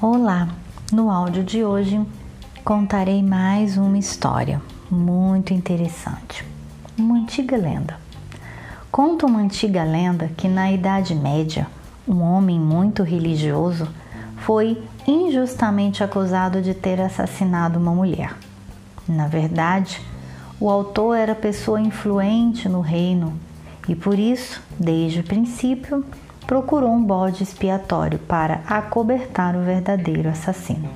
[0.00, 0.48] Olá!
[0.92, 2.00] No áudio de hoje
[2.64, 6.44] contarei mais uma história muito interessante.
[6.96, 7.98] Uma antiga lenda.
[8.92, 11.66] Conta uma antiga lenda que na Idade Média,
[12.06, 13.88] um homem muito religioso
[14.36, 18.36] foi injustamente acusado de ter assassinado uma mulher.
[19.08, 20.00] Na verdade,
[20.60, 23.32] o autor era pessoa influente no reino
[23.88, 26.04] e por isso, desde o princípio,
[26.46, 30.88] procurou um bode expiatório para acobertar o verdadeiro assassino.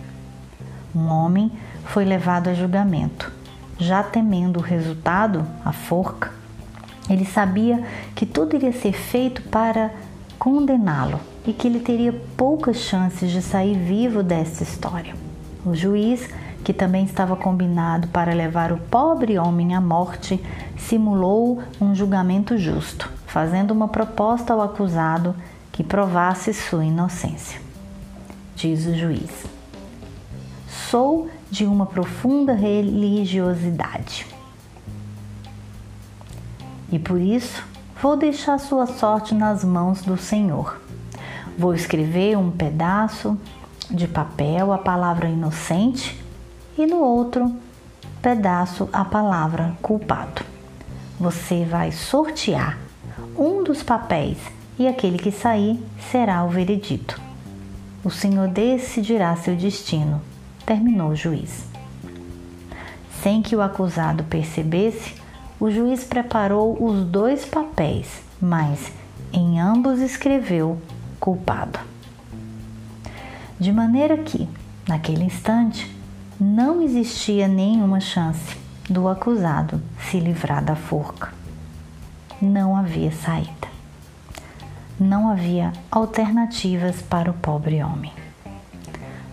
[0.95, 1.52] Um homem
[1.84, 3.32] foi levado a julgamento.
[3.79, 6.32] Já temendo o resultado, a forca,
[7.09, 7.82] ele sabia
[8.15, 9.91] que tudo iria ser feito para
[10.38, 15.15] condená-lo e que ele teria poucas chances de sair vivo dessa história.
[15.65, 16.29] O juiz,
[16.62, 20.41] que também estava combinado para levar o pobre homem à morte,
[20.77, 25.34] simulou um julgamento justo, fazendo uma proposta ao acusado
[25.73, 27.60] que provasse sua inocência.
[28.54, 29.46] Diz o juiz:
[30.68, 34.26] Sou de uma profunda religiosidade.
[36.92, 37.65] E por isso
[38.02, 40.80] vou deixar sua sorte nas mãos do Senhor.
[41.57, 43.38] Vou escrever um pedaço
[43.90, 46.20] de papel a palavra inocente
[46.82, 47.54] e no outro
[48.23, 50.42] pedaço a palavra culpado.
[51.18, 52.78] Você vai sortear
[53.36, 54.38] um dos papéis
[54.78, 55.78] e aquele que sair
[56.10, 57.20] será o veredito.
[58.02, 60.23] O Senhor decidirá seu destino,
[60.64, 61.66] terminou o juiz.
[63.23, 65.14] Sem que o acusado percebesse,
[65.60, 68.91] o juiz preparou os dois papéis, mas
[69.31, 70.81] em ambos escreveu
[71.19, 71.78] culpado.
[73.58, 74.48] De maneira que,
[74.88, 76.00] naquele instante,
[76.41, 78.56] não existia nenhuma chance
[78.88, 81.32] do acusado se livrar da forca.
[82.41, 83.71] Não havia saída
[85.00, 88.12] não havia alternativas para o pobre homem.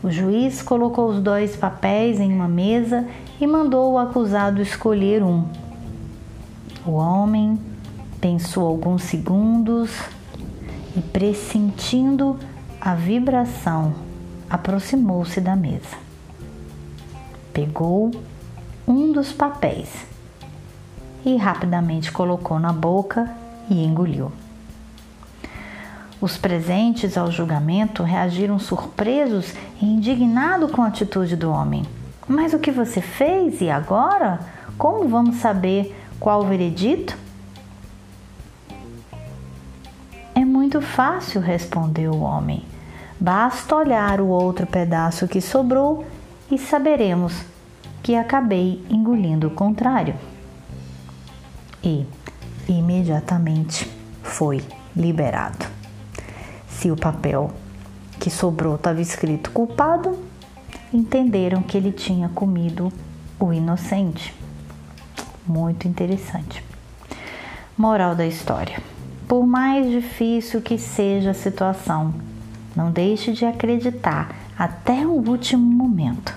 [0.01, 3.05] O juiz colocou os dois papéis em uma mesa
[3.39, 5.45] e mandou o acusado escolher um.
[6.85, 7.59] O homem
[8.21, 9.91] pensou alguns segundos
[10.95, 12.39] e, pressentindo
[12.79, 13.93] a vibração,
[14.49, 16.06] aproximou-se da mesa.
[17.57, 18.11] Pegou
[18.87, 19.89] um dos papéis
[21.25, 23.33] e rapidamente colocou na boca
[23.67, 24.31] e engoliu.
[26.21, 31.81] Os presentes ao julgamento reagiram surpresos e indignados com a atitude do homem.
[32.27, 34.39] Mas o que você fez e agora?
[34.77, 37.17] Como vamos saber qual o veredito?
[40.35, 42.63] É muito fácil, respondeu o homem.
[43.19, 46.05] Basta olhar o outro pedaço que sobrou
[46.49, 47.33] e saberemos
[48.01, 50.15] que acabei engolindo o contrário.
[51.83, 52.05] E
[52.67, 53.89] imediatamente
[54.23, 54.63] foi
[54.95, 55.65] liberado.
[56.69, 57.51] Se o papel
[58.19, 60.17] que sobrou estava escrito culpado,
[60.93, 62.91] entenderam que ele tinha comido
[63.39, 64.33] o inocente.
[65.45, 66.63] Muito interessante.
[67.77, 68.81] Moral da história:
[69.27, 72.13] por mais difícil que seja a situação,
[72.75, 76.33] não deixe de acreditar até o último momento.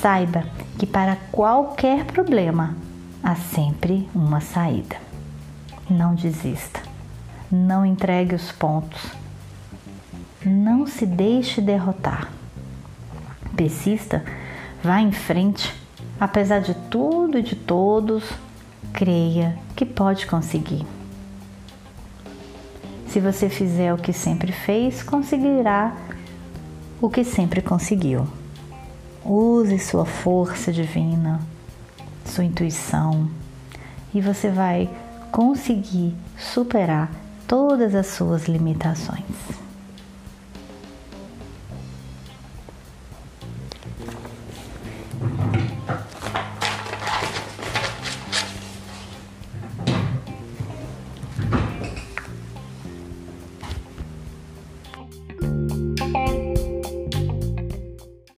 [0.00, 0.44] Saiba
[0.78, 2.76] que para qualquer problema
[3.22, 4.96] há sempre uma saída.
[5.88, 6.80] Não desista.
[7.50, 9.00] Não entregue os pontos.
[10.44, 12.30] Não se deixe derrotar.
[13.56, 14.24] Persista,
[14.82, 15.74] vá em frente.
[16.18, 18.24] Apesar de tudo e de todos,
[18.92, 20.86] creia que pode conseguir.
[23.08, 25.92] Se você fizer o que sempre fez, conseguirá
[27.00, 28.26] o que sempre conseguiu.
[29.24, 31.40] Use sua força divina,
[32.24, 33.28] sua intuição,
[34.14, 34.88] e você vai
[35.30, 37.10] conseguir superar
[37.46, 39.24] todas as suas limitações.